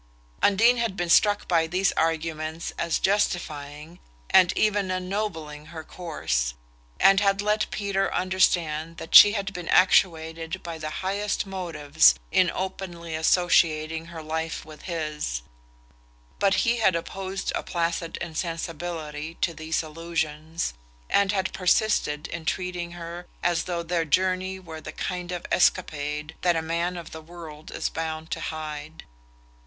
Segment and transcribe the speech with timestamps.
[0.41, 3.99] Undine had been struck by these arguments as justifying
[4.31, 6.55] and even ennobling her course,
[6.99, 12.49] and had let Peter understand that she had been actuated by the highest motives in
[12.49, 15.43] openly associating her life with his;
[16.39, 20.73] but he had opposed a placid insensibility to these allusions,
[21.11, 26.33] and had persisted in treating her as though their journey were the kind of escapade
[26.41, 29.03] that a man of the world is bound to hide.